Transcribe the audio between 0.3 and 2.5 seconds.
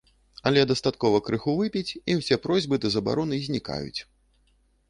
Але дастаткова крыху выпіць, і ўсе